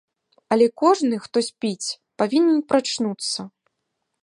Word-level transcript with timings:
Але 0.53 0.65
кожны, 0.81 1.19
хто 1.25 1.37
спіць, 1.49 1.93
павінен 2.23 2.59
прачнуцца. 2.73 3.39